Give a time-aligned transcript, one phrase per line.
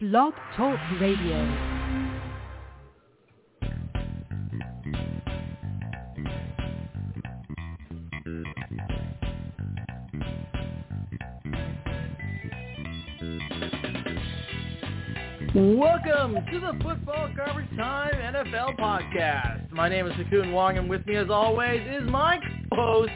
[0.00, 1.36] Blog Talk Radio.
[15.54, 19.70] Welcome to the Football Garbage Time NFL Podcast.
[19.70, 22.38] My name is Ha Kung Wong, and with me, as always, is my
[22.72, 23.12] host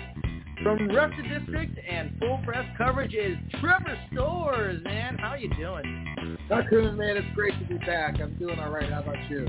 [0.65, 4.83] from Rep the District and Full Press Coverage is Trevor Stores.
[4.83, 6.39] Man, how you doing?
[6.49, 8.19] Ha Kung, man, it's great to be back.
[8.19, 8.91] I'm doing all right.
[8.91, 9.47] How about you?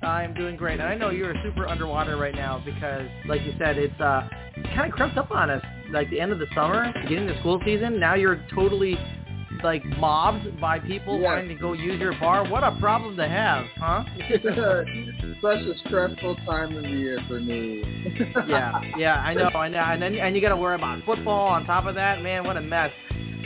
[0.00, 3.78] I'm doing great, and I know you're super underwater right now because, like you said,
[3.78, 4.28] it's uh,
[4.76, 5.62] kind of crept up on us.
[5.90, 7.98] Like the end of the summer, beginning of the school season.
[7.98, 8.96] Now you're totally
[9.64, 11.24] like mobbed by people Yeah.
[11.26, 12.48] wanting to go use your bar.
[12.48, 14.04] What a problem to have, huh?
[15.44, 17.82] Such a stressful time of the year for me.
[18.48, 21.48] yeah, yeah, I know, I know, and then and you got to worry about football
[21.48, 22.22] on top of that.
[22.22, 22.90] Man, what a mess.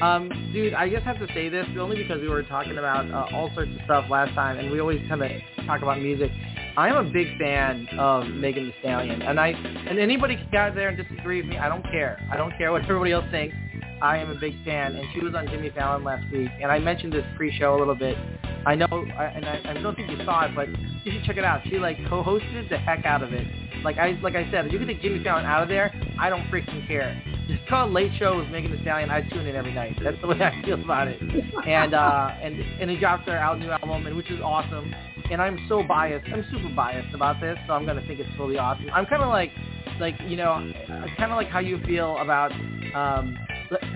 [0.01, 3.35] Um, dude, I just have to say this only because we were talking about uh,
[3.35, 5.29] all sorts of stuff last time, and we always kind of
[5.67, 6.31] talk about music.
[6.77, 10.61] I am a big fan of Megan Thee Stallion, and I and anybody can get
[10.61, 11.59] out there and disagree with me.
[11.59, 12.25] I don't care.
[12.31, 13.57] I don't care what everybody else thinks.
[14.01, 16.79] I am a big fan, and she was on Jimmy Fallon last week, and I
[16.79, 18.17] mentioned this pre-show a little bit.
[18.69, 20.69] I know, I, and I, I don't think you saw it, but
[21.03, 21.63] you should check it out.
[21.65, 23.47] She like co-hosted the heck out of it.
[23.83, 26.29] Like I like I said, if you can take Jimmy Fallon out of there, I
[26.29, 27.19] don't freaking care.
[27.47, 29.09] Just call Late Show with Megan Thee Stallion.
[29.09, 29.99] I tune in every night.
[30.05, 31.19] That's the way I feel about it.
[31.67, 34.95] And uh, and and he dropped their out new album, and which is awesome.
[35.31, 36.27] And I'm so biased.
[36.31, 38.91] I'm super biased about this, so I'm gonna think it's totally awesome.
[38.93, 39.51] I'm kind of like,
[39.99, 40.71] like you know,
[41.17, 42.53] kind of like how you feel about.
[42.95, 43.39] um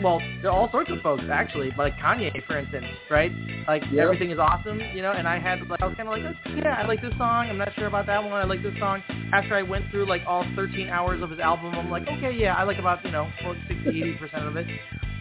[0.03, 3.33] well, there are all sorts of folks actually, but like Kanye, for instance, right?
[3.67, 4.03] Like Yep.
[4.05, 5.13] everything is awesome, you know.
[5.13, 7.49] And I had like I was kind of like, oh, yeah, I like this song.
[7.49, 8.33] I'm not sure about that one.
[8.33, 9.03] I like this song.
[9.33, 12.55] After I went through like all 13 hours of his album, I'm like, okay, yeah,
[12.55, 13.29] I like about you know
[13.69, 14.67] 60, 80 percent of it.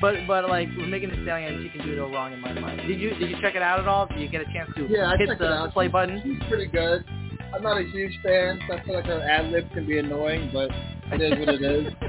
[0.01, 2.81] But but like with Megan Thee Stallion, she can do no wrong in my mind.
[2.87, 4.07] Did you did you check it out at all?
[4.07, 6.21] Did you get a chance to yeah, hit the play button?
[6.23, 7.05] She's pretty good.
[7.53, 10.49] I'm not a huge fan, so I feel like her ad lib can be annoying,
[10.53, 10.71] but
[11.13, 11.93] it is what it is.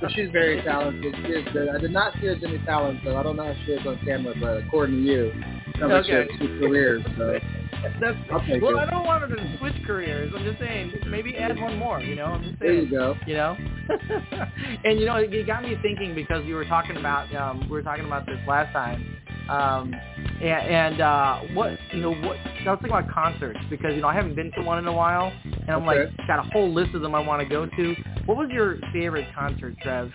[0.00, 1.14] But she's very talented.
[1.24, 1.68] She is good.
[1.68, 3.98] I did not see her Jimmy Fallon, so I don't know how she is on
[4.04, 5.32] camera, but according to you,
[5.78, 7.04] sounds like she has two careers.
[7.16, 7.38] So
[8.00, 8.16] That's,
[8.60, 8.78] well, it.
[8.78, 10.32] I don't want her to switch careers.
[10.36, 12.00] I'm just saying, maybe add one more.
[12.00, 12.72] You know, I'm just saying.
[12.72, 13.16] there you go.
[13.26, 13.56] you know
[14.84, 17.82] and you know it got me thinking because you were talking about um we were
[17.82, 19.17] talking about this last time
[19.48, 19.94] um
[20.40, 22.36] and, and uh what you know what
[22.66, 24.92] I was thinking about concerts because you know I haven't been to one in a
[24.92, 26.04] while and I'm Okay.
[26.04, 28.78] like got a whole list of them I want to go to what was your
[28.92, 30.12] favorite concert Trev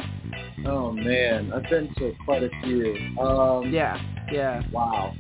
[0.66, 2.96] Oh man, I've been to quite a few.
[3.20, 4.02] Um, yeah
[4.32, 5.14] yeah Wow.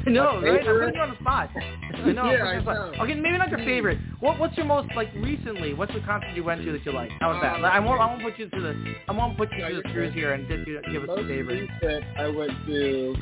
[0.06, 2.70] no right I'm putting you on the spot I know, Yeah, putting you on the
[2.70, 3.02] I know.
[3.04, 6.44] okay maybe not your favorite what what's your most like recently what's the concert you
[6.44, 8.60] went to that you like how was that I won't I won't put you to
[8.60, 11.10] the I won't put you No, to the screws here and give, you, give us
[11.18, 13.14] a favorite recent, I went to,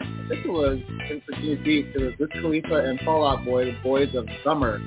[0.00, 0.78] I think it was
[1.10, 1.86] in Virginia Beach.
[1.94, 4.80] It was Wiz Khalifa and Fall Out Boy, the Boys of Summer.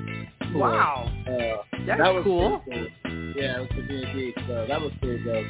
[0.53, 2.61] Wow, Uh, that's that was cool.
[2.65, 2.87] cool.
[3.35, 5.45] Yeah, it was Virginia Beach, so that was pretty dope.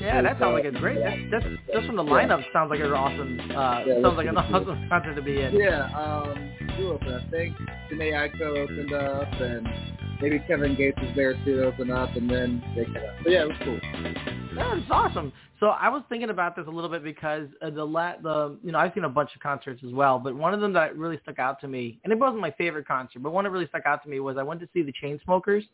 [0.00, 0.98] Yeah, that sounds like a great.
[0.98, 2.10] That's, that's just from the Yeah.
[2.12, 3.40] lineup sounds like an awesome.
[3.50, 5.54] Uh, Yeah, sounds like an pretty awesome concert to be in.
[5.54, 6.50] Yeah, um,
[6.86, 7.14] opened?
[7.14, 7.56] I think
[7.90, 9.68] Jhené Aiko opened up, and
[10.20, 13.14] maybe Kevin Gates was there too to open up, and then they cut up.
[13.24, 13.78] So yeah, it was cool.
[14.54, 15.32] Yeah, it's awesome.
[15.60, 18.70] So I was thinking about this a little bit because uh, the la- the you
[18.72, 21.18] know I've seen a bunch of concerts as well, but one of them that really
[21.22, 23.86] stuck out to me, and it wasn't my favorite concert, but one that really stuck
[23.86, 25.64] out to me was I went to see the Chainsmokers,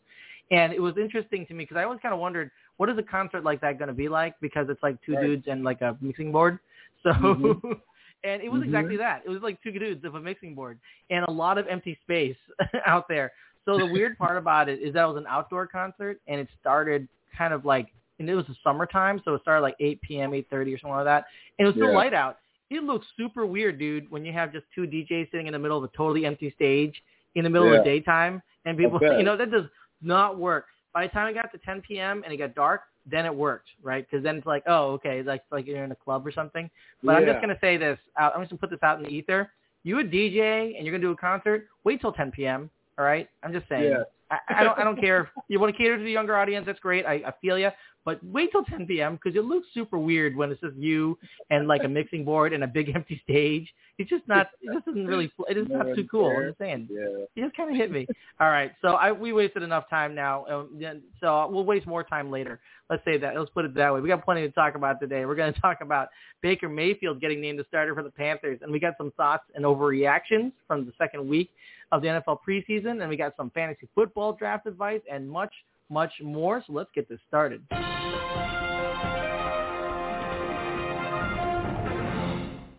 [0.51, 3.03] and it was interesting to me because I always kind of wondered what is a
[3.03, 5.25] concert like that going to be like because it's like two Right.
[5.25, 6.59] dudes and like a mixing board.
[7.03, 7.11] So.
[7.11, 7.61] Mhm.
[8.23, 8.65] And it was Mhm.
[8.65, 9.23] exactly that.
[9.25, 10.79] It was like two dudes of a mixing board
[11.09, 12.37] and a lot of empty space
[12.85, 13.31] out there.
[13.65, 16.47] So the weird part about it is that it was an outdoor concert and it
[16.59, 17.87] started kind of like
[18.19, 21.05] and it was the summertime, so it started like 8 p.m., 8:30 or something like
[21.05, 21.25] that,
[21.57, 21.95] and it was still Yeah.
[21.95, 22.37] light out.
[22.69, 25.79] It looks super weird, dude, when you have just two DJs sitting in the middle
[25.79, 27.01] of a totally empty stage
[27.33, 27.79] in the middle of Yeah.
[27.79, 29.65] the daytime, and people, you know, that does
[30.01, 30.65] not work.
[30.93, 32.21] By the time it got to 10 p.m.
[32.23, 34.05] and it got dark, then it worked, right?
[34.09, 36.69] Because then it's like, oh, okay, like like you're in a club or something.
[37.03, 37.97] But I'm just gonna say this.
[38.17, 39.51] out- I'm just gonna put this out in the ether.
[39.83, 41.67] You a DJ and you're gonna do a concert.
[41.83, 42.69] Wait till 10 p.m.
[42.99, 43.27] All right.
[43.43, 43.89] I'm just saying.
[43.89, 44.03] Yeah.
[44.29, 44.77] I, I don't.
[44.79, 45.21] I don't care.
[45.21, 46.65] If you want to cater to the younger audience.
[46.65, 47.05] That's great.
[47.05, 47.69] I, I feel you.
[48.03, 49.15] But wait till 10 p.m.
[49.15, 51.17] because it looks super weird when it's just you
[51.49, 53.67] and like a mixing board and a big empty stage.
[53.97, 54.47] It's just not.
[54.61, 55.31] It just doesn't really.
[55.47, 56.35] It is No not too cool.
[56.35, 56.87] I'm just saying.
[56.89, 57.25] Yeah.
[57.35, 58.07] You just kind of hit me.
[58.39, 60.45] All right, so I we wasted enough time now.
[60.47, 62.59] Um, so we'll waste more time later.
[62.89, 63.37] Let's say that.
[63.37, 64.01] Let's put it that way.
[64.01, 65.25] We got plenty to talk about today.
[65.25, 66.07] We're going to talk about
[66.41, 69.63] Baker Mayfield getting named the starter for the Panthers, and we got some thoughts and
[69.63, 71.51] overreactions from the second week
[71.91, 75.53] of the NFL preseason, and we got some fantasy football draft advice and much,
[75.91, 76.63] much more.
[76.65, 77.61] So let's get this started.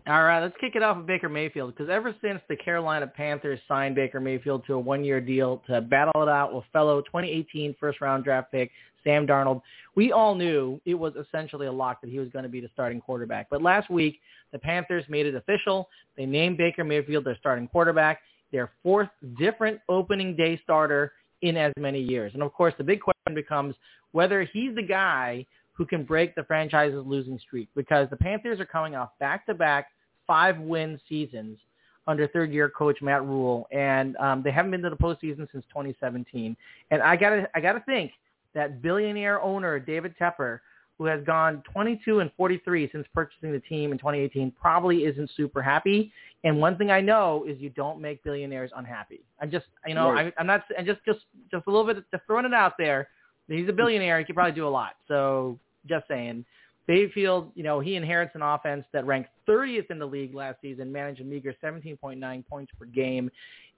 [0.05, 3.59] All right, let's kick it off with Baker Mayfield because ever since the Carolina Panthers
[3.69, 8.25] signed Baker Mayfield to a one-year deal to battle it out with fellow 2018 first-round
[8.25, 8.69] draft pick
[9.05, 9.61] Sam Darnold,
[9.95, 12.69] we all knew it was essentially a lock that he was going to be the
[12.73, 13.47] starting quarterback.
[13.49, 14.19] But last week,
[14.51, 15.87] the Panthers made it official.
[16.17, 18.19] They named Baker Mayfield their starting quarterback,
[18.51, 21.13] their fourth different opening day starter
[21.43, 22.33] in as many years.
[22.33, 23.75] And of course, the big question becomes
[24.13, 28.65] whether he's the guy who can break the franchise's losing streak because the Panthers are
[28.65, 29.87] coming off back-to-back
[30.25, 31.59] five-win seasons
[32.07, 36.55] under third-year coach Matt Rhule, and um, they haven't been to the postseason since 2017.
[36.91, 38.11] And I gotta, I gotta think
[38.53, 40.59] that billionaire owner David Tepper,
[40.97, 45.61] who has gone 22 and 43 since purchasing the team in 2018, probably isn't super
[45.61, 46.11] happy.
[46.43, 49.21] And one thing I know is you don't make billionaires unhappy.
[49.41, 50.33] I'm just, you know, Right.
[50.37, 53.09] I, I'm not, I just, just, just a little bit, just throwing it out there.
[53.47, 54.19] He's a billionaire.
[54.19, 54.93] He could probably do a lot.
[55.07, 56.45] So just saying.
[56.87, 60.91] Mayfield, you know, he inherits an offense that ranked 30th in the league last season,
[60.91, 63.31] managed a meager 17.9 points per game.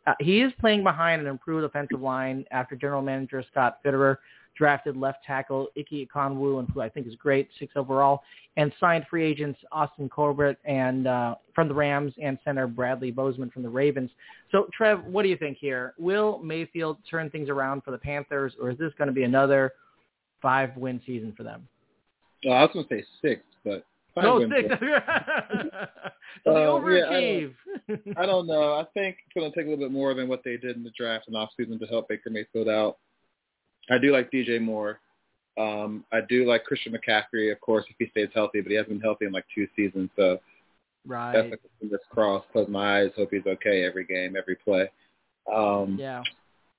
[0.08, 4.18] Uh, he is playing behind an improved offensive line after general manager Scott Fitterer
[4.56, 8.24] drafted left tackle Ikem Ekwonu, and who I think is great, six overall,
[8.58, 13.50] and signed free agents Austin Corbett and uh, from the Rams and center Bradley Bozeman
[13.50, 14.10] from the Ravens.
[14.52, 15.94] So, Trev, what do you think here?
[15.98, 19.74] Will Mayfield turn things around for the Panthers, or is this going to be another
[20.42, 21.68] five-win season for them?
[22.46, 23.86] Well, I was going to say six, but
[24.24, 24.70] no, six.
[24.70, 24.78] so
[26.46, 27.54] they Uh, yeah, I overachieve.
[28.18, 28.74] I don't know.
[28.74, 30.84] I think it's going to take a little bit more than what they did in
[30.84, 32.98] the draft and offseason to help Baker Mayfield out.
[33.90, 35.00] I do like DJ Moore.
[35.58, 38.90] Um, I do like Christian McCaffrey, of course, if he stays healthy, but he hasn't
[38.90, 40.40] been healthy in like two seasons, so
[41.06, 41.32] right.
[41.34, 42.50] that's like fingers crossed.
[42.52, 44.90] Close my eyes, hope he's okay every game, every play.
[45.54, 46.24] Um, Yeah.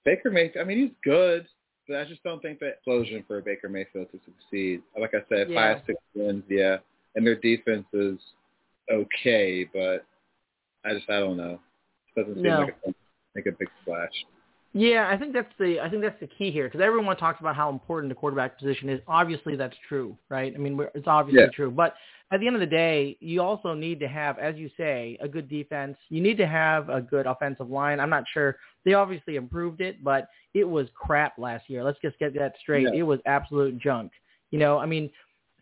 [0.04, 1.46] Baker Mayfield, I mean, he's good,
[1.88, 4.82] but I just don't think that explosion for Baker Mayfield to succeed.
[5.00, 5.74] Like I said, Yeah.
[5.74, 6.78] five, six wins, yeah,
[7.16, 8.18] and their defense is
[8.92, 10.04] okay, but
[10.84, 11.58] I just I don't know.
[12.14, 12.60] It doesn't seem No.
[12.60, 12.98] like it's
[13.34, 14.12] make a big splash.
[14.72, 17.56] Yeah, I think that's the I think that's the key here because everyone talks about
[17.56, 19.00] how important the quarterback position is.
[19.08, 20.52] Obviously, that's true, right?
[20.54, 21.50] I mean, we're, it's obviously Yeah.
[21.50, 21.70] true.
[21.70, 21.94] But
[22.30, 25.28] at the end of the day, you also need to have, as you say, a
[25.28, 25.96] good defense.
[26.10, 28.00] You need to have a good offensive line.
[28.00, 31.82] I'm not sure they obviously improved it, but it was crap last year.
[31.82, 32.82] Let's just get that straight.
[32.92, 33.00] Yeah.
[33.00, 34.12] It was absolute junk.
[34.50, 35.10] You know, I mean,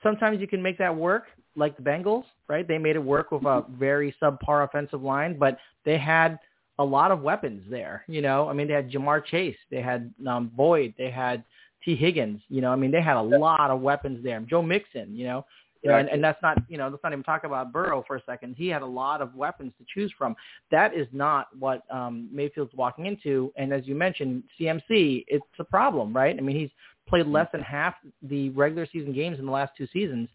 [0.05, 1.25] sometimes you can make that work,
[1.57, 2.67] like the Bengals, right?
[2.67, 6.39] They made it work with a very subpar offensive line, but they had
[6.79, 8.05] a lot of weapons there.
[8.07, 11.43] You know, I mean, they had Ja'Marr Chase, they had um, Boyd, they had
[11.85, 12.41] Tee Higgins.
[12.49, 14.41] You know, I mean, they had a lot of weapons there.
[14.41, 15.45] Joe Mixon, you know,
[15.85, 18.17] you know, and, and that's not, you know, let's not even talk about Burrow for
[18.17, 18.55] a second.
[18.57, 20.35] He had a lot of weapons to choose from.
[20.71, 23.53] That is not what um, Mayfield's walking into.
[23.57, 26.35] And as you mentioned, CMC, it's a problem, right?
[26.35, 26.71] I mean, he's
[27.09, 30.29] played less than half the regular season games in the last two seasons.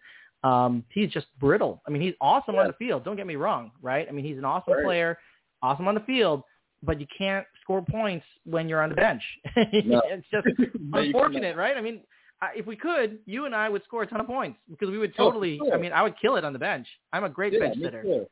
[0.44, 1.82] Um, he's just brittle.
[1.88, 3.04] I mean, he's awesome on the field.
[3.04, 4.08] Don't get me wrong, right?
[4.08, 4.84] I mean, he's an awesome Right.
[4.86, 5.18] player,
[5.62, 6.44] awesome on the field,
[6.82, 9.22] but you can't score points when you're on the bench.
[9.84, 10.02] No.
[10.06, 10.48] it's just
[10.80, 11.76] No, unfortunate, right?
[11.76, 12.02] I mean,
[12.42, 14.98] I, if we could, you and I would score a ton of points because we
[14.98, 15.58] would Oh, totally.
[15.58, 15.74] sure.
[15.74, 16.88] I mean, I would kill it on the bench.
[17.12, 18.04] I'm a great Yeah, bench sitter.
[18.04, 18.26] too.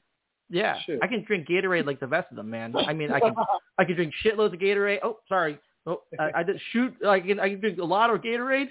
[0.49, 0.97] Yeah, Sure.
[1.01, 2.73] I can drink Gatorade like the rest of them, man.
[2.77, 3.35] I mean, I can
[3.77, 4.99] I can drink shitloads of Gatorade.
[5.03, 5.59] Oh, sorry.
[5.87, 6.93] Oh, I, I just shoot.
[7.07, 8.67] I can I can drink a lot of Gatorade.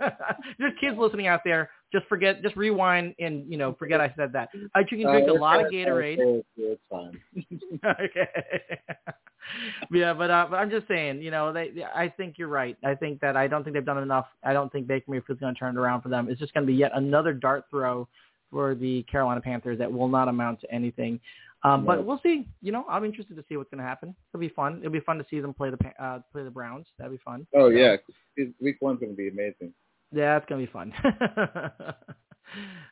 [0.58, 1.68] There's kids listening out there.
[1.92, 2.42] Just forget.
[2.42, 4.50] Just rewind and you know forget I said that.
[4.76, 6.18] I can drink Uh, a lot of Gatorade.
[6.20, 7.20] It's, it's fine.
[8.00, 8.28] okay.
[9.90, 11.72] yeah, but uh, but I'm just saying, you know, they.
[11.92, 12.76] I think you're right.
[12.84, 14.26] I think that I don't think they've done enough.
[14.44, 16.28] I don't think Baker Mayfield's going to turn it around for them.
[16.30, 18.06] It's just going to be yet another dart throw
[18.48, 21.18] for the Carolina Panthers that will not amount to anything.
[21.62, 22.48] Um, But we'll see.
[22.62, 24.14] You know, I'm interested to see what's going to happen.
[24.32, 24.78] It'll be fun.
[24.78, 26.86] It'll be fun to see them play the uh, play the Browns.
[26.98, 27.46] That'd be fun.
[27.54, 27.96] Oh So, yeah,
[28.60, 29.74] week one's going to be amazing.
[30.12, 30.92] yeah, it's gonna be fun.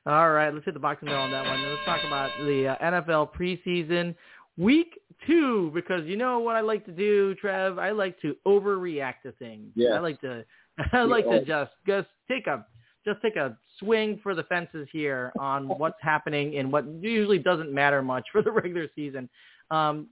[0.07, 1.63] All right, let's hit the boxing bell on that one.
[1.69, 4.15] Let's talk about the uh, NFL preseason
[4.57, 7.79] week two because you know what I like to do, Trev.
[7.79, 9.73] I like to overreact to things.
[9.75, 9.91] Yeah.
[9.95, 10.45] I like to,
[10.93, 11.41] I like Yeah.
[11.41, 12.65] to just just take a
[13.09, 17.73] just take a swing for the fences here on what's happening in what usually doesn't
[17.73, 19.29] matter much for the regular season.
[19.71, 20.09] Um,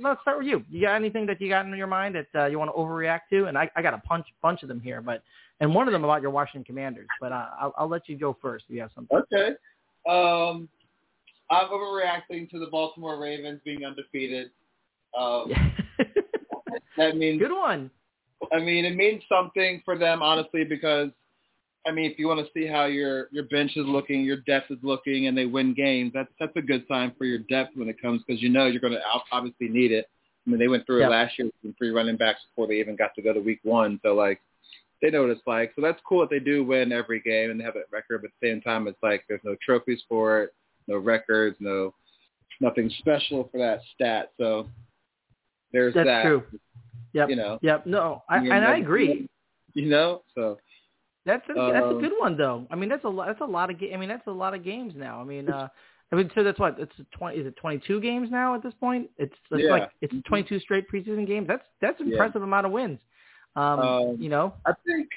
[0.00, 0.64] let's start with you.
[0.70, 3.20] You got anything that you got in your mind that uh, you want to overreact
[3.30, 3.46] to?
[3.46, 5.22] And I, I got a bunch bunch of them here, but
[5.60, 7.08] and one of them about your Washington Commanders.
[7.20, 9.16] But uh, I'll, I'll let you go first if you have something.
[9.32, 9.54] Okay.
[10.08, 10.68] Um,
[11.50, 14.50] I'm overreacting to the Baltimore Ravens being undefeated.
[15.18, 15.52] Um,
[16.96, 17.90] that means Good one.
[18.52, 21.10] I mean, it means something for them, honestly, because
[21.86, 24.70] I mean, if you want to see how your your bench is looking, your depth
[24.70, 27.88] is looking, and they win games, that's that's a good sign for your depth when
[27.88, 29.00] it comes because you know you're going to
[29.32, 30.06] obviously need it.
[30.46, 32.96] I mean, they went through it last year with three running backs before they even
[32.96, 34.40] got to go to week one, so like
[35.00, 35.72] they know what it's like.
[35.74, 38.22] So that's cool that they do win every game and they have that record.
[38.22, 40.54] But at the same time, it's like there's no trophies for it,
[40.86, 41.92] no records, no
[42.60, 44.30] nothing special for that stat.
[44.38, 44.68] So
[45.72, 46.22] there's That's that.
[46.22, 46.44] true.
[47.12, 47.28] Yep.
[47.28, 47.58] You know.
[47.62, 47.86] Yep.
[47.86, 49.28] No, I, and I agree.
[49.74, 50.58] You know, so
[51.24, 52.66] That's a, that's a good one though.
[52.70, 53.26] I mean, that's a lot.
[53.28, 53.78] That's a lot of.
[53.78, 55.20] Ga- I mean, that's a lot of games now.
[55.20, 55.68] I mean, uh,
[56.10, 57.38] I mean, so that's what it's twenty.
[57.38, 59.08] Is it twenty two games now at this point?
[59.18, 59.70] It's, it's Yeah.
[59.70, 60.24] like it's Mhm.
[60.24, 61.46] twenty two straight preseason games.
[61.46, 62.14] That's that's an Yeah.
[62.14, 62.98] impressive amount of wins.
[63.54, 65.08] Um, Um, you know, I think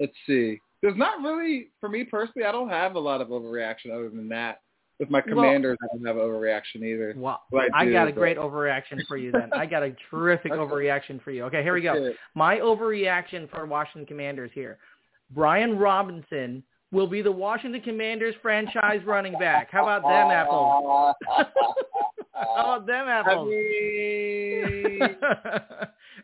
[0.00, 0.58] let's see.
[0.82, 2.46] There's not really for me personally.
[2.46, 4.60] I don't have a lot of overreaction other than that.
[4.98, 7.12] With my Well- commanders, I don't have overreaction either.
[7.18, 9.52] well, Well, I I got a but- great overreaction for you then.
[9.52, 11.44] I got a terrific overreaction for you.
[11.44, 12.14] Okay, here we go.
[12.34, 14.78] My overreaction for Washington Commanders here.
[15.30, 19.68] Brian Robinson will be the Washington Commanders franchise running back.
[19.70, 21.14] How about them apples?
[22.32, 23.48] How about them I apples?
[23.48, 25.16] mean,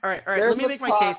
[0.05, 0.49] all right, all right.
[0.49, 1.17] Let me make my case.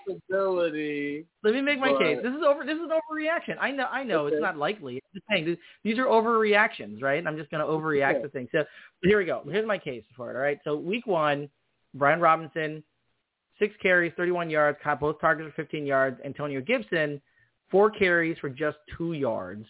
[1.43, 2.19] Let me make my case.
[2.23, 2.63] This is over.
[2.63, 3.57] This is an overreaction.
[3.59, 3.87] I know.
[3.91, 4.25] I know.
[4.27, 4.35] Okay.
[4.35, 4.95] It's not likely.
[4.95, 7.25] I'm just saying these are overreactions, right?
[7.25, 8.21] I'm just going to overreact Okay.
[8.23, 8.49] to things.
[8.51, 8.63] So
[9.01, 9.41] here we go.
[9.49, 10.35] Here's my case for it.
[10.35, 10.59] All right.
[10.63, 11.49] So week one,
[11.95, 12.83] Brian Robinson,
[13.59, 16.19] six carries, 31 yards, caught both targets for 15 yards.
[16.23, 17.19] Antonio Gibson,
[17.73, 19.65] four carries for just two yards,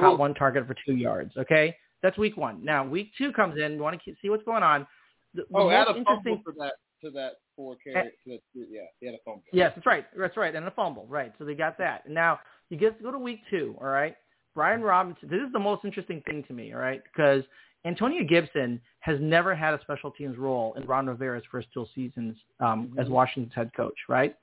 [0.00, 1.36] caught one target for two yards.
[1.36, 1.76] Okay.
[2.02, 2.64] That's week one.
[2.64, 3.72] Now week two comes in.
[3.72, 4.86] We want to see what's going on.
[5.34, 6.72] The, the Oh, most add a interesting fumble for that
[7.04, 8.10] to that four carry.
[8.24, 9.42] To that, yeah, he had a fumble.
[9.52, 10.06] Yes, that's right.
[10.18, 10.54] That's right.
[10.54, 11.06] And a fumble.
[11.08, 11.32] Right.
[11.38, 12.06] So they got that.
[12.06, 12.40] And now
[12.70, 13.76] you get to go to week two.
[13.80, 14.16] All right.
[14.54, 15.28] Brian Robinson.
[15.28, 16.72] This is the most interesting thing to me.
[16.72, 17.02] All right.
[17.04, 17.44] Because
[17.84, 22.36] Antonio Gibson has never had a special teams role in Ron Rivera's first two seasons
[22.60, 23.96] um, as Washington's head coach.
[24.08, 24.34] Right.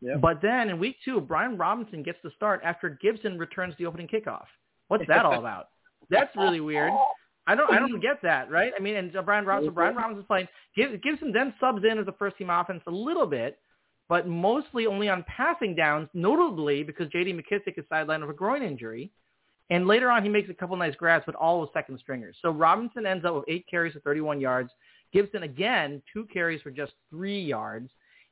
[0.00, 0.20] Yep.
[0.20, 4.08] But then in week two, Brian Robinson gets the start after Gibson returns the opening
[4.08, 4.46] kickoff.
[4.88, 5.68] What's that all about?
[6.10, 6.92] That's really weird.
[7.46, 8.72] I don't I don't get that, right?
[8.78, 10.02] I mean, and Brian Robinson, so Brian mm-hmm.
[10.02, 10.48] Robinson's playing.
[10.76, 13.58] Gibson then subs in as the first team offense a little bit,
[14.08, 17.32] but mostly only on passing downs, notably because J.D.
[17.34, 19.10] McKissick is sidelined with a groin injury.
[19.70, 22.36] And later on, he makes a couple nice grabs, but all with second stringers.
[22.42, 24.70] So Robinson ends up with eight carries for 31 yards.
[25.12, 27.90] Gibson, again, two carries for just three yards.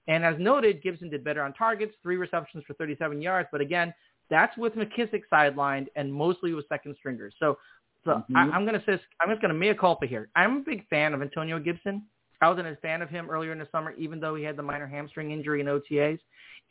[0.09, 3.49] And as noted, Gibson did better on targets, three receptions for 37 yards.
[3.53, 3.95] But again,
[4.31, 7.35] that's with McKissick sidelined and mostly with second stringers.
[7.39, 7.59] So,
[8.05, 8.53] so I, Mhm.
[8.55, 10.29] I'm going to say I'm just going to mea culpa here.
[10.35, 12.05] I'm a big fan of Antonio Gibson.
[12.41, 14.63] I wasn't a fan of him earlier in the summer, even though he had the
[14.63, 16.19] minor hamstring injury in OTAs.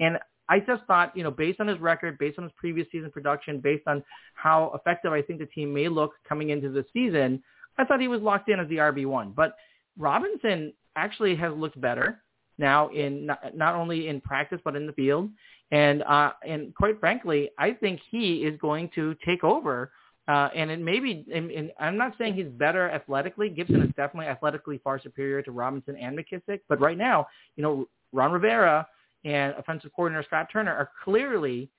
[0.02, 0.20] And
[0.50, 3.62] I just thought, you know, based on his record, based on his previous season production,
[3.62, 7.42] based on how effective I think the team may look coming into the season,
[7.78, 9.34] I thought he was locked in as the RB1.
[9.34, 9.56] But
[9.98, 12.22] Robinson actually has looked better
[12.58, 15.30] now in not, not only in practice but in the field.
[15.72, 19.92] And uh, and quite frankly, I think he is going to take over.
[20.28, 23.50] Uh, and it may be, and, and I'm not saying he's better athletically.
[23.50, 26.62] Gibson is definitely athletically far superior to Robinson and McKissick.
[26.70, 28.88] But right now, you know, Ron Rivera
[29.26, 31.70] and offensive coordinator Scott Turner are clearly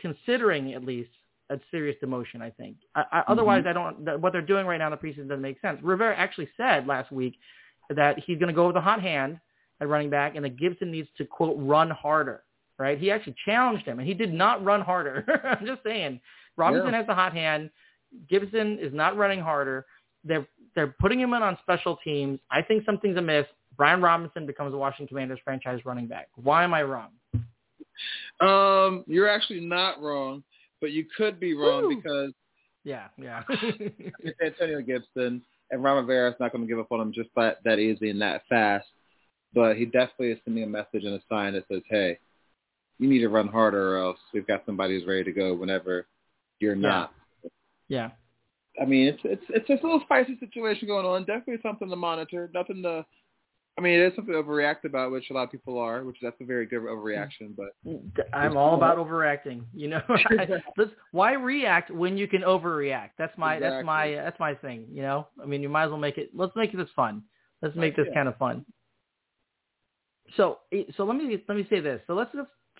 [0.00, 1.10] considering at least
[1.50, 2.40] a serious demotion.
[2.40, 2.76] I think.
[2.94, 4.20] I, I, Otherwise, I don't.
[4.20, 5.78] What they're doing right now in the preseason doesn't make sense.
[5.82, 7.36] Rivera actually said last week
[7.90, 9.38] that he's going to go with a hot hand
[9.80, 12.42] at running back, and that Gibson needs to quote run harder.
[12.78, 12.98] Right?
[12.98, 15.24] He actually challenged him, and he did not run harder.
[15.60, 16.20] I'm just saying.
[16.56, 16.98] Robinson Yeah.
[16.98, 17.70] has the hot hand.
[18.28, 19.86] Gibson is not running harder.
[20.24, 22.40] They're they're putting him in on special teams.
[22.50, 23.46] I think something's amiss.
[23.76, 26.28] Brian Robinson becomes a Washington Commanders franchise running back.
[26.36, 27.10] Why am I wrong?
[28.40, 30.42] Um, you're actually not wrong,
[30.80, 31.96] but you could be wrong Woo.
[31.96, 32.32] because
[32.84, 33.42] Yeah, yeah.
[33.48, 37.58] it's Antonio Gibson, and Ron Rivera's not going to give up on him just that
[37.64, 38.86] that easy and that fast.
[39.54, 42.18] But he definitely is sending a message and a sign that says, "Hey,
[42.98, 46.06] you need to run harder, or else we've got somebody who's ready to go whenever
[46.60, 47.12] you're not."
[47.88, 48.10] yeah.
[48.80, 51.24] I mean, it's it's it's just a little spicy situation going on.
[51.24, 52.50] Definitely something to monitor.
[52.52, 53.04] Nothing to.
[53.76, 56.16] I mean, it is something to overreact about, which a lot of people are, which
[56.22, 57.56] that's a very good overreaction.
[57.56, 58.20] But mm-hmm.
[58.32, 59.64] I'm all about overreacting.
[59.74, 60.00] You know,
[61.12, 63.10] why react when you can overreact?
[63.18, 64.86] That's my that's my that's my thing.
[64.90, 66.30] You know, I mean, you might as well make it.
[66.34, 67.22] Let's make this fun.
[67.62, 68.14] Let's make this Yeah.
[68.14, 68.64] kind of fun.
[70.36, 72.00] So eh, so let me let me say this.
[72.06, 72.30] So let's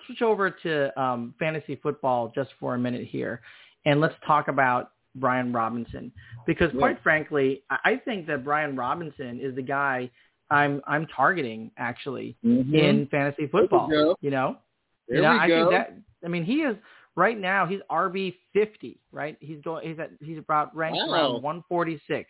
[0.07, 3.41] switch over to um, fantasy football just for a minute here,
[3.85, 6.13] and let's talk about Brian Robinson
[6.47, 6.79] because Yeah.
[6.81, 10.11] quite frankly, I think that Brian Robinson is the guy
[10.51, 13.89] I'm I'm targeting actually in fantasy football.
[14.21, 14.59] You know,
[15.09, 15.57] there you know, I go.
[15.57, 16.77] think that I mean he is
[17.17, 19.37] right now he's RB fifty, right?
[19.41, 21.13] He's going he's at he's about ranked Wow.
[21.13, 22.29] around one forty six.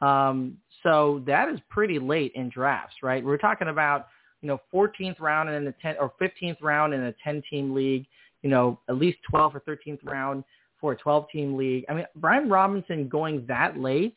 [0.00, 3.24] Um so that is pretty late in drafts, right?
[3.24, 4.06] We're talking about,
[4.42, 7.74] you know, fourteenth round and in the ten or fifteenth round in a ten team
[7.74, 8.06] league,
[8.42, 10.44] you know, at least twelfth or thirteenth round
[10.80, 11.84] for a twelve team league.
[11.88, 14.16] I mean Brian Robinson going that late,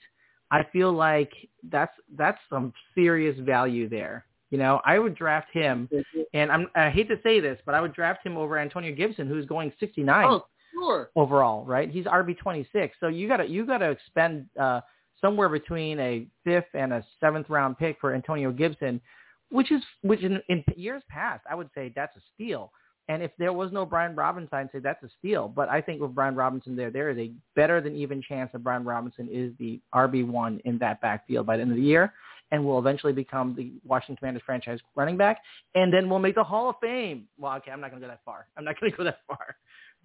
[0.52, 1.32] I feel like
[1.70, 4.26] that's that's some serious value there.
[4.50, 5.88] You know, I would draft him
[6.34, 9.28] and I'm, I hate to say this, but I would draft him over Antonio Gibson,
[9.28, 11.12] who's going 69 oh, sure.
[11.16, 11.90] overall, right?
[11.90, 12.98] He's RB 26.
[13.00, 14.82] So you gotta you gotta expend uh,
[15.22, 19.00] somewhere between a fifth and a seventh round pick for Antonio Gibson,
[19.50, 22.72] which is which in, in years past I would say that's a steal.
[23.08, 25.48] And if there was no Brian Robinson, I'd say that's a steal.
[25.48, 28.64] But I think with Brian Robinson there, there is a better than even chance that
[28.64, 32.14] Brian Robinson is the RB one in that backfield by the end of the year,
[32.52, 35.42] and will eventually become the Washington Commanders franchise running back,
[35.74, 37.28] and then we'll make the Hall of Fame.
[37.40, 38.46] Well, okay, I'm not going to go that far.
[38.56, 39.56] I'm not going to go that far.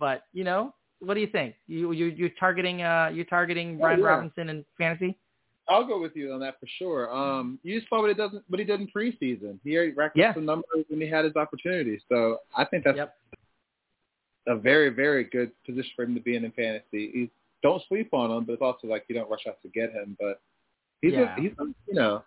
[0.00, 1.56] But you know, what do you think?
[1.66, 4.06] You you you're targeting uh you're targeting Brian yeah.
[4.06, 5.18] Robinson in fantasy?
[5.68, 7.14] I'll go with you on that for sure.
[7.14, 9.58] Um, you just saw what he doesn't, what he did in preseason.
[9.64, 10.30] He racked Yeah.
[10.30, 12.00] up some numbers when he had his opportunity.
[12.08, 13.16] So I think that's Yep.
[14.48, 17.10] a very, very good position for him to be in in fantasy.
[17.12, 17.28] He's,
[17.62, 20.16] don't sleep on him, but it's also like you don't rush out to get him.
[20.20, 20.42] But
[21.00, 21.34] he's, Yeah.
[21.34, 22.22] a, he's, a, you know,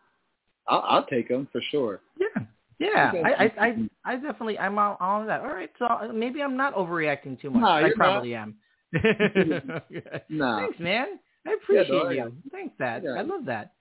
[0.67, 2.01] I'll, I'll take him for sure.
[2.19, 2.43] Yeah.
[2.79, 5.41] Yeah, I, I, I, I definitely, I'm on, on that.
[5.41, 7.61] All right, so maybe I'm not overreacting too much.
[7.61, 8.55] No, I probably am.
[10.29, 10.57] No.
[10.57, 11.19] Thanks, man.
[11.47, 12.33] I appreciate no, I- you.
[12.51, 13.03] Thanks, that.
[13.03, 13.11] Yeah.
[13.11, 13.73] I love that.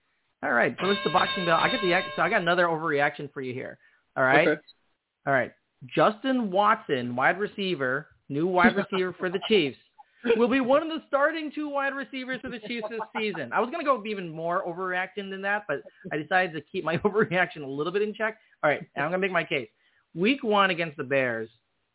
[0.43, 1.57] All right, so it's the boxing bell.
[1.57, 3.79] I get the so I got another overreaction for you here.
[4.17, 4.61] All right, Okay.
[5.27, 5.53] all right.
[5.87, 9.79] Justin Watson, wide receiver, new wide receiver for the Chiefs,
[10.37, 13.51] will be one of the starting two wide receivers for the Chiefs this season.
[13.53, 15.81] I was gonna go even more overreacting than that, but
[16.13, 18.39] I decided to keep my overreaction a little bit in check.
[18.63, 19.69] All right, and I'm gonna make my case.
[20.15, 21.49] Week one against the Bears,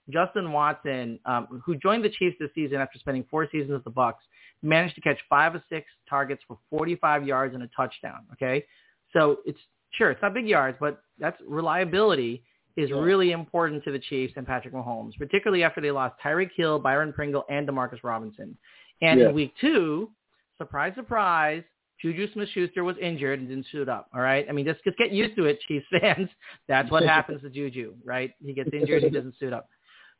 [0.09, 3.91] Justin Watson, um, who joined the Chiefs this season after spending four seasons with the
[3.91, 4.15] Bucs,
[4.63, 8.21] managed to catch five of six targets for 45 yards and a touchdown.
[8.33, 8.65] Okay,
[9.13, 9.59] so it's
[9.91, 12.43] sure it's not big yards, but that's reliability
[12.77, 12.99] is Yeah.
[13.01, 17.11] really important to the Chiefs and Patrick Mahomes, particularly after they lost Tyreek Hill, Byron
[17.11, 18.57] Pringle, and Demarcus Robinson.
[19.01, 19.27] And Yeah.
[19.29, 20.09] in week two,
[20.57, 21.63] surprise, surprise,
[22.01, 24.09] Juju Smith-Schuster was injured and didn't suit up.
[24.13, 26.29] All right, I mean just just get used to it, Chiefs fans.
[26.67, 28.33] That's what happens to Juju, right?
[28.43, 29.67] He gets injured, he doesn't suit up.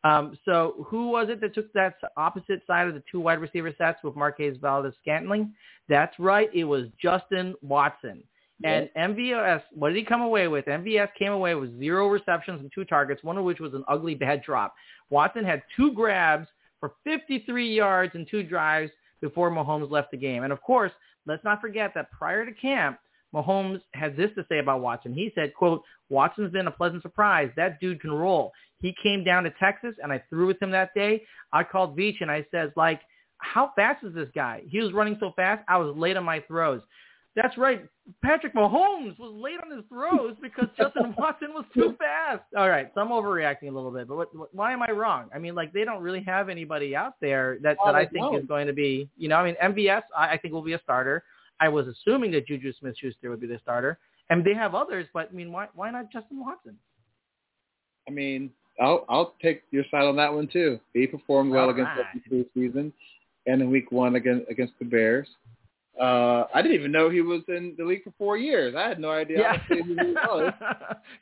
[0.04, 3.74] Um, so who was it that took that opposite side of the two wide receiver
[3.78, 5.54] sets with Marquez Valdes-Scantling?
[5.90, 6.50] That's right.
[6.54, 8.24] It was Justin Watson.
[8.64, 10.66] And MVS, what did he come away with?
[10.66, 14.14] MVS came away with zero receptions and two targets, one of which was an ugly
[14.14, 14.76] bad drop.
[15.10, 16.48] Watson had two grabs
[16.80, 20.44] for 53 yards and two drives before Mahomes left the game.
[20.44, 20.92] And of course,
[21.26, 23.00] let's not forget that prior to camp,
[23.34, 25.14] Mahomes had this to say about Watson.
[25.14, 27.50] He said, quote, Watson's been a pleasant surprise.
[27.56, 28.52] That dude can roll.
[28.82, 31.24] He came down to Texas and I threw with him that day.
[31.54, 33.02] I called Veach and I says, like,
[33.38, 34.64] how fast is this guy?
[34.68, 36.82] He was running so fast, I was late on my throws.
[37.36, 37.88] That's right.
[38.22, 42.44] Patrick Mahomes was late on his throws because Justin Watson was too fast.
[42.58, 45.30] All right, so I'm overreacting a little bit, but what, what, why am I wrong?
[45.34, 48.26] I mean, like they don't really have anybody out there that, Oh, that I think
[48.26, 48.36] don't.
[48.36, 50.82] is going to be, you know, I mean, MVS I, I think will be a
[50.82, 51.24] starter.
[51.62, 53.98] I was assuming that Juju Smith-Schuster would be the starter,
[54.30, 56.78] and they have others, but I mean, why why not Justin Watson?
[58.08, 60.80] I mean, I'll I'll take your side on that one too.
[60.94, 62.22] He performed well All against right.
[62.30, 62.92] the preseason,
[63.46, 65.28] and in week one against against the Bears.
[66.00, 68.74] Uh, I didn't even know he was in the league for four years.
[68.76, 70.54] I had no idea Yeah, he because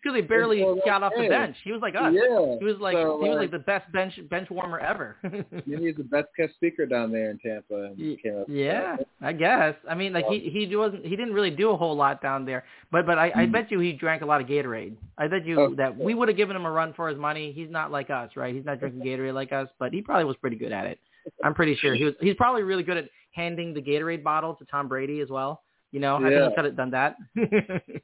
[0.15, 1.55] he barely got off the bench.
[1.63, 2.13] He was like us.
[2.13, 5.17] Yeah, He was like So, he was like the best bench bench warmer ever.
[5.23, 7.85] maybe he's the best kept speaker down there in Tampa.
[7.85, 9.75] And Y- came up Yeah, I guess.
[9.89, 12.63] I mean, like he he wasn't he didn't really do a whole lot down there,
[12.91, 14.95] but but I, I bet you he drank a lot of Gatorade.
[15.17, 17.51] I bet you Oh, that we would have given him a run for his money.
[17.51, 18.53] He's not like us, right?
[18.53, 20.99] He's not drinking Gatorade like us, but he probably was pretty good at it.
[21.43, 22.13] I'm pretty sure he was.
[22.21, 25.61] He's probably really good at handing the Gatorade bottle to Tom Brady as well.
[25.91, 26.49] You know, I think Yeah.
[26.49, 27.15] he could have done that.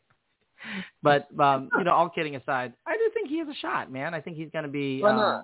[1.04, 4.14] but um, you know, all kidding aside, I do think he has a shot, man.
[4.14, 5.42] I think he's going to be uh,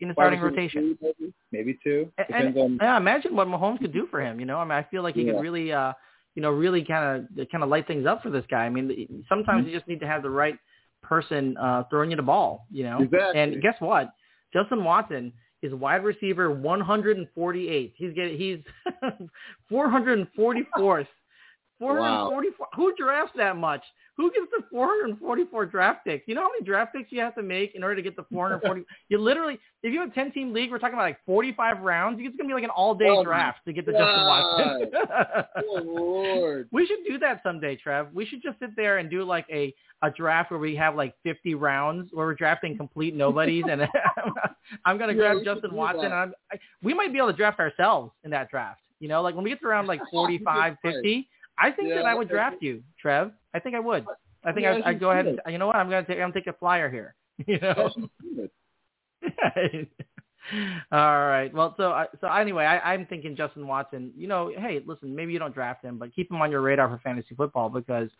[0.00, 0.96] in the starting rotation.
[1.00, 2.10] three, maybe, maybe two.
[2.18, 4.40] And, Depends and on yeah, imagine what Mahomes could do for him.
[4.40, 5.32] You know, I mean, I feel like he Yeah.
[5.32, 5.92] could really, uh,
[6.34, 7.04] you know, really kind
[7.38, 8.64] of kind of light things up for this guy.
[8.64, 9.20] I mean, Mm-hmm.
[9.28, 10.58] sometimes you just need to have the right
[11.02, 12.66] person uh, throwing you the ball.
[12.70, 13.40] You know, Exactly.
[13.40, 14.10] and guess what?
[14.54, 15.32] Justin Watson
[15.64, 17.94] is wide receiver 148.
[17.96, 18.58] He's getting he's
[19.72, 21.06] 444th.
[21.78, 22.66] 444.
[22.76, 23.82] Who drafts that much?
[24.16, 26.28] Who gets the 444 draft picks?
[26.28, 28.24] You know how many draft picks you have to make in order to get the
[28.30, 28.84] 440?
[29.08, 32.18] you literally, if you have a 10 team league, we're talking about like 45 rounds.
[32.22, 34.90] It's going to be like an all day Oh, draft to get the Justin Watson.
[35.68, 36.68] oh Lord.
[36.72, 38.08] we should do that someday, Trev.
[38.14, 41.14] We should just sit there and do like a, a draft where we have like
[41.24, 43.64] 50 rounds where we're drafting complete nobodies.
[43.68, 43.82] and
[44.84, 46.04] I'm going to Yeah, grab Justin Watson.
[46.06, 48.80] And I'm, I, we might be able to draft ourselves in that draft.
[49.00, 52.06] You know, like when we get to around like 45, 50, I think Yeah, that
[52.06, 53.32] I would draft you, Trev.
[53.54, 54.06] I think I would.
[54.44, 55.76] I think Yeah, I, I'd go ahead and you know what?
[55.76, 57.14] I'm gonna take I'm gonna take a flyer here.
[57.46, 57.90] You know.
[60.92, 61.50] All right.
[61.54, 64.12] Well, so I- so anyway, I, I'm thinking Justin Watson.
[64.16, 66.88] You know, hey, listen, maybe you don't draft him, but keep him on your radar
[66.88, 68.10] for fantasy football because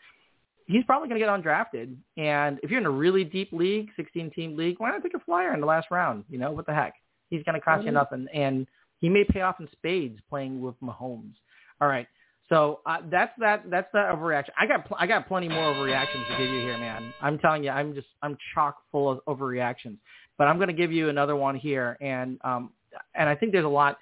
[0.66, 1.94] he's probably going to get undrafted.
[2.16, 5.18] And if you're in a really deep league, 16 team league, why not take a
[5.20, 6.24] flyer in the last round?
[6.30, 6.94] You know, what the heck?
[7.28, 7.94] He's going to cost you Mhm.
[7.94, 8.66] nothing, and
[9.00, 11.34] he may pay off in spades playing with Mahomes.
[11.82, 12.08] All right.
[12.48, 13.64] So uh, that's that.
[13.70, 14.50] That's the overreaction.
[14.58, 17.12] I got pl- I got plenty more overreactions to give you here, man.
[17.22, 19.96] I'm telling you, I'm just I'm chock full of overreactions.
[20.36, 22.70] But I'm going to give you another one here, and um,
[23.14, 23.98] and I think there's a lot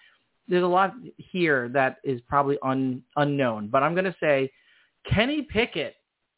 [0.49, 3.69] there's a lot here that is probably un, unknown.
[3.69, 4.51] But I'm going to say
[5.09, 5.95] Kenny Pickett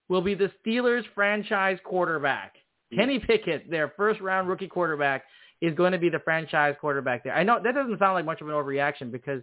[0.08, 2.54] will be the Steelers franchise quarterback.
[2.94, 5.24] Kenny Pickett, their first round rookie quarterback,
[5.60, 7.34] is going to be the franchise quarterback there.
[7.34, 9.42] I know that doesn't sound like much of an overreaction because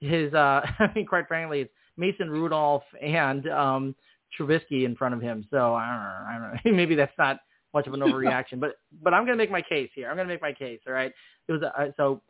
[0.00, 3.94] his, uh, I mean, quite frankly, it's Mason Rudolph and um,
[4.38, 5.46] Trubisky in front of him.
[5.50, 6.26] So I don't know.
[6.26, 6.76] I don't know.
[6.76, 7.40] Maybe that's not
[7.74, 10.08] much of an overreaction, but but I'm going to make my case here.
[10.08, 10.80] I'm going to make my case.
[10.86, 11.12] All right.
[11.48, 12.22] It was a, so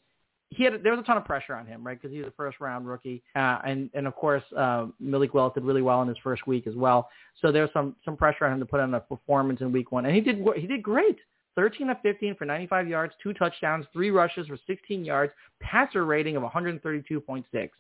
[0.50, 2.00] he had there was a ton of pressure on him, right?
[2.00, 5.52] Because he was a first round rookie, uh, and and of course uh, Malik Willis
[5.54, 7.08] did really well in his first week as well.
[7.40, 10.06] So there's some some pressure on him to put on a performance in week one,
[10.06, 11.18] and he did he did great.
[11.56, 16.36] 13 of 15 for 95 yards, two touchdowns, three rushes for 16 yards, passer rating
[16.36, 17.70] of 132.6.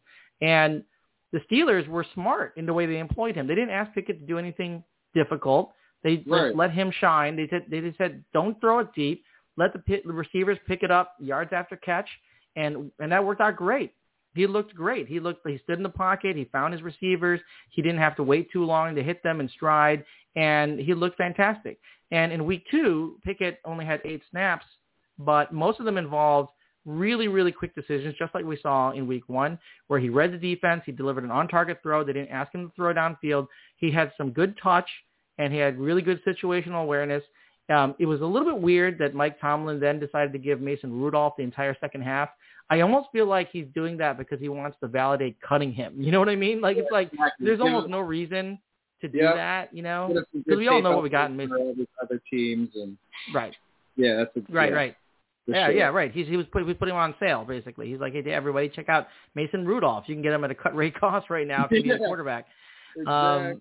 [0.40, 0.82] And
[1.32, 3.46] the Steelers were smart in the way they employed him.
[3.46, 4.82] They didn't ask Pickett to do anything
[5.14, 5.72] difficult.
[6.02, 6.46] They Right.
[6.48, 7.36] just let him shine.
[7.36, 9.24] They said they just said don't throw it deep.
[9.56, 12.08] Let the, pit, the receivers pick it up yards after catch,
[12.56, 13.92] and and that worked out great.
[14.34, 15.08] He looked great.
[15.08, 15.46] He looked.
[15.46, 16.36] He stood in the pocket.
[16.36, 17.40] He found his receivers.
[17.70, 20.04] He didn't have to wait too long to hit them in stride,
[20.36, 21.80] and he looked fantastic.
[22.10, 24.64] And in week two, Pickett only had eight snaps,
[25.18, 26.50] but most of them involved
[26.88, 30.38] really, really quick decisions, just like we saw in week one, where he read the
[30.38, 30.82] defense.
[30.86, 32.02] He delivered an on-target throw.
[32.02, 33.46] They didn't ask him to throw downfield.
[33.76, 34.88] He had some good touch,
[35.36, 37.22] and he had really good situational awareness.
[37.68, 40.90] Um, it was a little bit weird that Mike Tomlin then decided to give Mason
[40.90, 42.30] Rudolph the entire second half.
[42.70, 45.94] I almost feel like he's doing that because he wants to validate cutting him.
[45.98, 46.60] You know what I mean?
[46.62, 48.58] Like it's like there's almost no reason
[49.02, 49.34] to do Yeah.
[49.34, 49.74] that.
[49.74, 50.08] You know?
[50.08, 51.86] give us some 'Cause good we all know what we got in Mason.
[52.02, 52.96] other teams, and
[53.34, 53.54] Right.
[53.96, 54.70] yeah, that's a, Right.
[54.70, 54.96] yeah, Right.
[55.48, 55.74] Yeah, sure.
[55.74, 56.12] yeah, right.
[56.12, 57.88] He's, he was put, he was putting him on sale basically.
[57.90, 60.04] He's like, hey, everybody, check out Mason Rudolph.
[60.06, 61.98] You can get him at a cut rate cost right now if you need a
[62.00, 62.06] Yeah.
[62.06, 62.46] quarterback.
[63.06, 63.60] Um,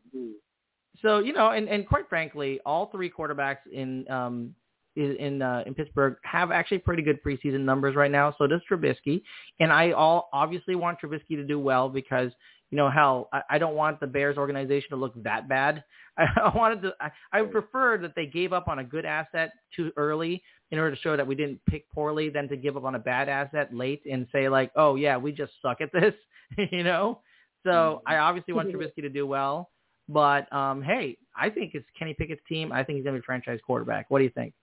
[1.02, 4.56] So you know, and, and quite frankly, all three quarterbacks in um
[4.95, 8.34] in in, uh, in Pittsburgh have actually pretty good preseason numbers right now.
[8.38, 9.21] So does Trubisky,
[9.60, 12.32] and I all obviously want Trubisky to do well because
[12.71, 15.84] you know hell, I, I don't want the Bears organization to look that bad.
[16.17, 16.93] I, I wanted to.
[17.00, 20.80] I, I would prefer that they gave up on a good asset too early in
[20.80, 23.30] order to show that we didn't pick poorly than to give up on a bad
[23.30, 26.13] asset late and say like, oh yeah, we just suck at this,
[26.71, 27.21] you know.
[27.65, 29.69] So I obviously want Trubisky to do well.
[30.10, 32.71] But um, hey, I think it's Kenny Pickett's team.
[32.71, 34.10] I think he's going to be a franchise quarterback.
[34.10, 34.53] What do you think?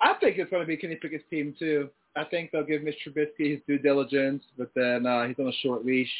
[0.00, 1.90] I think it's going to be Kenny Pickett's team too.
[2.16, 5.52] I think they'll give Mitch Trubisky his due diligence, but then uh, he's on a
[5.62, 6.10] short leash.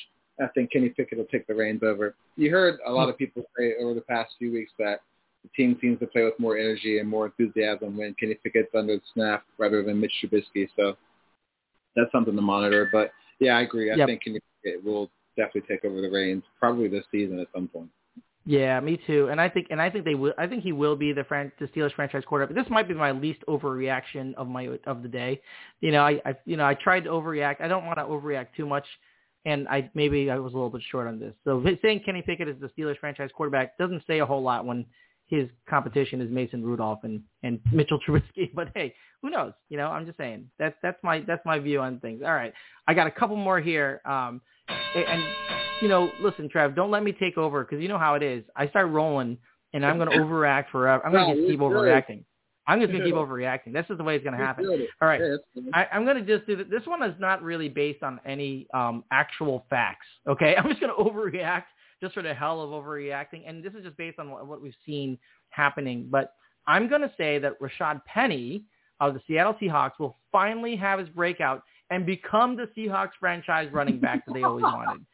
[0.41, 2.15] I think Kenny Pickett will take the reins over.
[2.37, 5.01] You heard a lot of people say over the past few weeks that
[5.49, 8.97] the team seems to play with more energy and more enthusiasm when Kenny Pickett's under
[8.97, 10.69] the snap rather than Mitch Trubisky.
[10.77, 10.97] So
[11.97, 12.89] that's something to monitor.
[12.93, 13.91] But yeah, I agree.
[13.91, 14.09] I Yep.
[14.09, 17.91] think Kenny Pickett will definitely take over the reins probably this season at some point.
[18.45, 19.29] Yeah, me too.
[19.31, 20.33] And I think and I think they will.
[20.39, 22.57] I think he will be the fran- the Steelers franchise quarterback.
[22.57, 25.43] This might be my least overreaction of my of the day.
[25.81, 27.61] You know, I, I you know I tried to overreact.
[27.61, 28.87] I don't want to overreact too much,
[29.45, 31.35] and I maybe I was a little bit short on this.
[31.45, 34.87] So saying Kenny Pickett is the Steelers franchise quarterback doesn't say a whole lot when
[35.29, 38.53] his competition is Mason Rudolph and and Mitchell Trubisky.
[38.55, 39.53] But hey, who knows?
[39.69, 42.23] You know, I'm just saying that's that's my that's my view on things.
[42.25, 42.53] All right,
[42.87, 44.01] I got a couple more here.
[44.05, 44.41] Um,
[44.95, 45.23] and
[45.81, 48.45] you know, listen, Trev, don't let me take over because you know how it is.
[48.57, 49.39] I start rolling,
[49.73, 51.05] and I'm going to overreact forever.
[51.05, 52.25] I'm going to you're keep overreacting.
[52.67, 53.73] I'm just going to keep overreacting.
[53.73, 54.67] This is the way it's going to happen.
[55.01, 55.23] All right.
[55.73, 56.67] I, I'm going to just do this.
[56.71, 60.05] This one is not really based on any um, actual facts.
[60.29, 61.65] Okay, I'm just going to overreact
[62.01, 65.19] just for the hell of overreacting, and this is just based on what, we've seen
[65.51, 66.09] happening.
[66.11, 66.35] But
[66.67, 68.65] I'm going to say that Rashad Penny
[69.01, 73.99] of the Seattle Seahawks will finally have his breakout and become the Seahawks franchise running
[73.99, 75.05] back that they always wanted.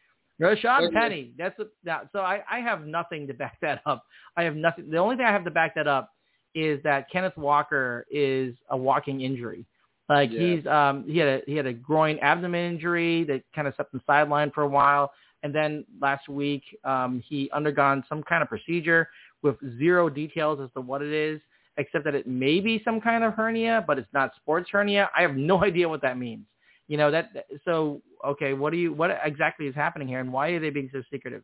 [0.40, 0.92] Rashad.
[0.92, 1.32] Penny.
[1.38, 4.04] That's a, that, so I, I have nothing to back that up.
[4.36, 4.90] I have nothing.
[4.90, 6.10] The only thing I have to back that up
[6.54, 9.66] is that Kenneth Walker is a walking injury.
[10.08, 10.40] Like Yeah.
[10.56, 13.86] he's um he had a he had a groin abdomen injury that kind of set
[13.92, 15.12] him sidelined for a while,
[15.44, 19.08] and then last week um he undergone some kind of procedure
[19.42, 21.40] with zero details as to what it is,
[21.76, 25.10] except that it may be some kind of hernia, but it's not sports hernia.
[25.16, 26.46] I have no idea what that means.
[26.88, 27.30] You know that
[27.64, 30.90] so okay, what do you what exactly is happening here and why are they being
[30.92, 31.42] so secretive?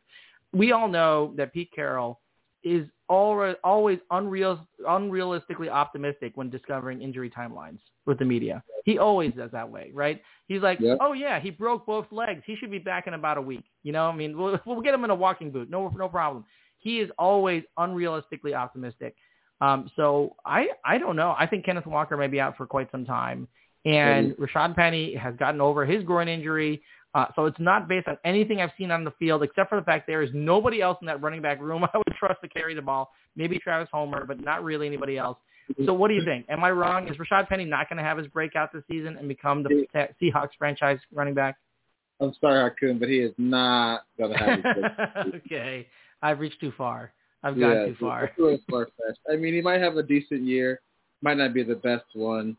[0.52, 2.20] We all know that Pete Carroll
[2.64, 8.62] is always unreal, unrealistically optimistic when discovering injury timelines with the media.
[8.84, 10.22] He always does that way, right?
[10.46, 10.98] He's like, Yep.
[11.00, 12.42] oh yeah, he broke both legs.
[12.46, 13.64] He should be back in about a week.
[13.82, 15.68] You know, I mean, we'll, we'll get him in a walking boot.
[15.70, 16.44] No, no problem.
[16.78, 19.14] He is always unrealistically optimistic.
[19.60, 21.34] Um, so I, I don't know.
[21.38, 23.46] I think Kenneth Walker may be out for quite some time.
[23.84, 26.82] And Rashad Penny has gotten over his groin injury.
[27.14, 29.84] Uh, so it's not based on anything I've seen on the field, except for the
[29.84, 32.74] fact there is nobody else in that running back room I would trust to carry
[32.74, 33.10] the ball.
[33.36, 35.38] Maybe Travis Homer, but not really anybody else.
[35.86, 36.46] So what do you think?
[36.48, 37.06] Am I wrong?
[37.06, 39.86] Is Rashad Penny not going to have his breakout this season and become the
[40.20, 41.58] Seahawks franchise running back?
[42.20, 45.86] I'm sorry, Ha Kung, but he is not going to have his Okay.
[46.22, 47.12] I've reached too far.
[47.44, 48.30] I've gone yeah, too far.
[49.30, 50.80] I mean, he might have a decent year.
[51.22, 52.56] Might not be the best one.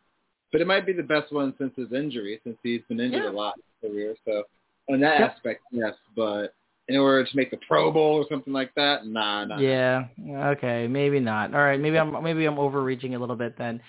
[0.53, 3.29] But it might be the best one since his injury, since he's been injured Yeah.
[3.29, 4.15] a lot career.
[4.25, 4.43] So
[4.91, 5.31] on that Yep.
[5.31, 5.93] aspect, yes.
[6.15, 6.53] But
[6.87, 9.57] in order to make the Pro Bowl or something like that, nah, nah.
[9.57, 10.05] Yeah.
[10.27, 10.87] Okay.
[10.87, 11.53] Maybe not.
[11.53, 11.79] All right.
[11.79, 13.81] Maybe I'm maybe I'm overreaching a little bit then.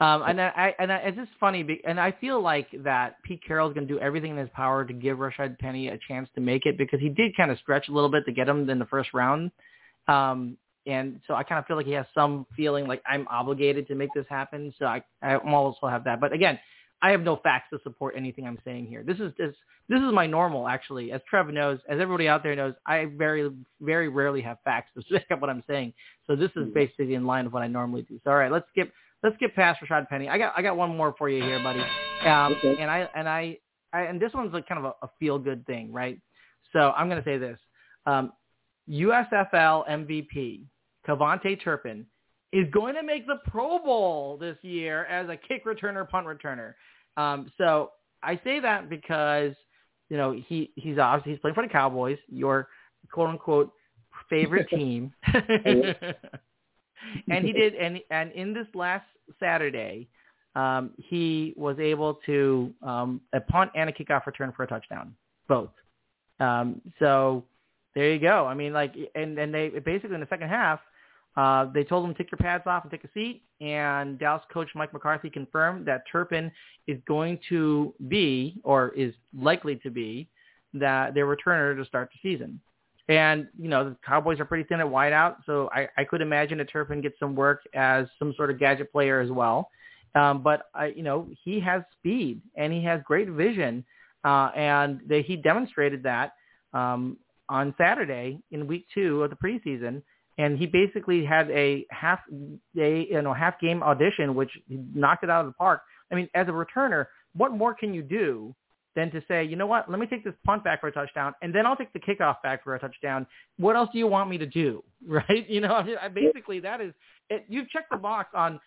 [0.00, 3.16] Um, and I, I and I, it's just funny, be- and I feel like that
[3.24, 6.28] Pete Carroll's going to do everything in his power to give Rashad Penny a chance
[6.36, 8.70] to make it because he did kind of stretch a little bit to get him
[8.70, 9.50] in the first round.
[10.06, 13.88] Um, and so I kind of feel like he has some feeling like I'm obligated
[13.88, 14.72] to make this happen.
[14.78, 16.20] So I, I also have that.
[16.20, 16.58] But again,
[17.02, 19.02] I have no facts to support anything I'm saying here.
[19.02, 19.54] This is this
[19.88, 21.12] this is my normal actually.
[21.12, 25.02] As Trevor knows, as everybody out there knows, I very very rarely have facts to
[25.14, 25.92] back up what I'm saying.
[26.26, 28.20] So this is basically in line with what I normally do.
[28.24, 30.28] So all right, let's skip let's skip past Rashad Penny.
[30.28, 31.80] I got I got one more for you here, buddy.
[32.26, 32.76] Um, Okay.
[32.80, 33.58] and I and I,
[33.92, 36.18] I and this one's like kind of a, a feel good thing, right?
[36.72, 37.58] So I'm going to say this:
[38.06, 38.32] um,
[38.88, 40.62] USFL MVP
[41.06, 42.06] KaVontae Turpin
[42.52, 46.74] is going to make the Pro Bowl this year as a kick returner, punt returner.
[47.16, 49.52] Um, so I say that because
[50.08, 52.68] you know he he's obviously he's playing for the Cowboys, your
[53.12, 53.72] quote unquote
[54.28, 55.96] favorite team, and
[57.44, 59.06] he did and and in this last
[59.38, 60.08] Saturday.
[60.56, 65.14] Um, he was able to um, a punt and a kickoff return for a touchdown,
[65.46, 65.70] both.
[66.40, 67.44] Um, so
[67.94, 68.46] there you go.
[68.46, 70.80] I mean, like, and and they basically in the second half,
[71.36, 73.42] uh, they told him take your pads off and take a seat.
[73.60, 76.50] And Dallas coach Mike McCarthy confirmed that Turpin
[76.86, 80.28] is going to be, or is likely to be,
[80.74, 82.60] that their returner to start the season.
[83.08, 86.58] And you know the Cowboys are pretty thin at wideout, so I, I could imagine
[86.58, 89.68] that Turpin gets some work as some sort of gadget player as well.
[90.14, 93.84] Um, but I, you know he has speed and he has great vision,
[94.24, 96.34] uh, and they, he demonstrated that
[96.72, 97.16] um,
[97.48, 100.02] on Saturday in week two of the preseason,
[100.40, 102.20] and he basically had a half
[102.74, 105.82] day, you know, half game audition, which knocked it out of the park.
[106.10, 108.54] I mean, as a returner, what more can you do
[108.96, 111.34] than to say, you know what, let me take this punt back for a touchdown,
[111.42, 113.26] and then I'll take the kickoff back for a touchdown.
[113.58, 115.48] What else do you want me to do, right?
[115.48, 116.94] You know, I mean, I- basically that is
[117.28, 117.44] it.
[117.48, 118.58] You've checked the box on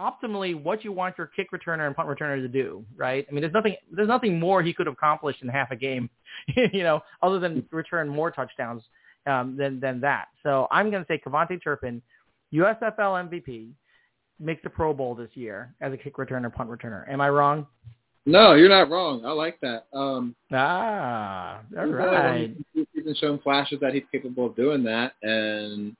[0.00, 3.24] optimally what you want your kick returner and punt returner to do, right?
[3.28, 6.10] I mean, there's nothing there's nothing more he could have accomplished in half a game,
[6.72, 8.82] you know, other than return more touchdowns
[9.26, 10.26] um, than than that.
[10.42, 12.02] So I'm going to say KaVontae Turpin,
[12.52, 13.70] USFL MVP,
[14.40, 17.08] makes the Pro Bowl this year as a kick returner, punt returner.
[17.10, 17.66] Am I wrong?
[18.24, 19.24] No, you're not wrong.
[19.24, 19.86] I like that.
[19.92, 22.54] Um, Ah, all right.
[22.72, 25.96] He's been showing flashes that he's capable of doing that, and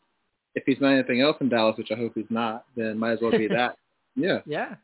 [0.54, 3.18] if he's not anything else in Dallas, which I hope he's not, then might as
[3.20, 3.76] well be that.
[4.14, 4.74] Yeah, Yeah,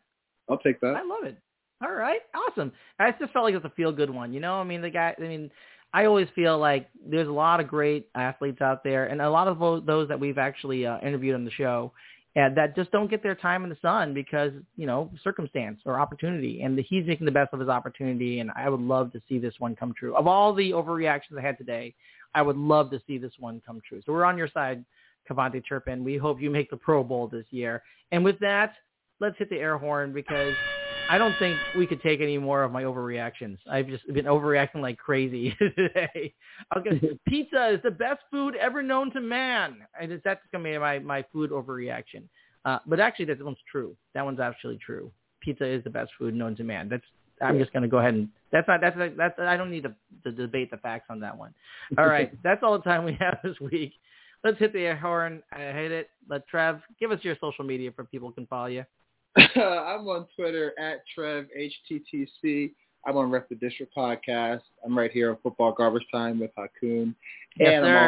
[0.48, 0.96] I'll take that.
[0.96, 1.36] I love it.
[1.80, 2.72] All right, awesome.
[2.98, 4.32] I just felt like it was a feel good one.
[4.32, 5.14] You know, I mean, the guy.
[5.16, 5.50] I mean,
[5.92, 9.48] I always feel like there's a lot of great athletes out there, and a lot
[9.48, 11.92] of those that we've actually uh, interviewed on the show,
[12.36, 15.98] and that just don't get their time in the sun because you know circumstance or
[15.98, 18.40] opportunity, and he's making the best of his opportunity.
[18.40, 20.14] And I would love to see this one come true.
[20.14, 21.94] Of all the overreactions I had today,
[22.34, 24.02] I would love to see this one come true.
[24.04, 24.84] So we're on your side,
[25.30, 26.04] KaVontae Turpin.
[26.04, 27.82] We hope you make the Pro Bowl this year.
[28.12, 28.74] And with that,
[29.20, 30.54] let's hit the air horn because
[31.10, 33.58] I don't think we could take any more of my overreactions.
[33.70, 36.34] I've just been overreacting like crazy today.
[36.74, 39.78] Gonna, pizza is the best food ever known to man.
[39.98, 42.24] I just, that's going to be my, my food overreaction.
[42.64, 43.96] Uh, but actually, that one's true.
[44.14, 45.10] That one's actually true.
[45.40, 46.88] Pizza is the best food known to man.
[46.88, 47.04] That's
[47.40, 49.94] I'm just going to go ahead and that's not that's that's I don't need to,
[50.24, 51.54] to debate the facts on that one.
[51.96, 53.92] All right, that's all the time we have this week.
[54.44, 55.42] Let's hit the air horn.
[55.52, 56.10] I hate it.
[56.28, 58.84] Let Trev give us your social media for people can follow you.
[59.56, 62.72] I'm on Twitter at Trev HTTC.
[63.06, 64.62] I'm on Rep the District podcast.
[64.84, 67.14] I'm right here on Football Garbage Time with Ha Kung.
[67.56, 67.98] Yes, and sir.
[67.98, 68.04] I'm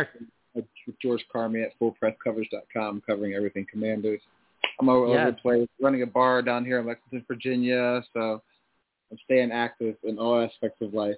[0.56, 4.20] also with George Carmi at FullPressCoverage.com covering everything Commanders.
[4.80, 5.26] I'm all over Yes.
[5.36, 8.02] the place, running a bar down here in Lexington, Virginia.
[8.12, 8.42] So
[9.10, 11.16] I'm staying active in all aspects of life.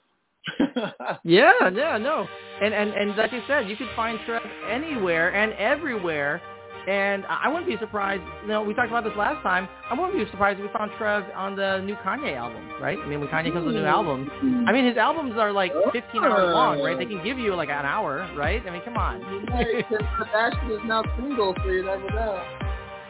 [1.24, 2.26] Yeah, yeah, no.
[2.60, 6.40] And and and like I said, you could find Trev anywhere and everywhere.
[6.88, 8.22] And I I wouldn't be surprised.
[8.42, 9.68] You know, we talked about this last time.
[9.90, 12.98] I wouldn't be surprised if we found Trev on the new Kanye album, right?
[12.98, 14.30] I mean, when Kanye comes with a new album,
[14.66, 16.98] I mean, his albums are like 15 hours long, right?
[16.98, 18.62] They can give you like an hour, right?
[18.66, 19.20] I mean, come on.
[19.22, 22.42] Kardashian is now single, so you never know.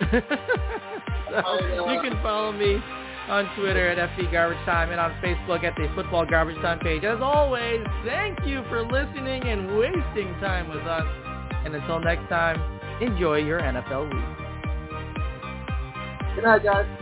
[0.13, 2.83] so you can follow me
[3.29, 7.05] on Twitter at FB Garbage Time, and on Facebook at the Football Garbage Time page.
[7.05, 11.07] As always, thank you for listening and wasting time with us.
[11.65, 12.59] And until next time,
[13.03, 14.25] enjoy your NFL week.
[16.35, 17.02] Good night, guys.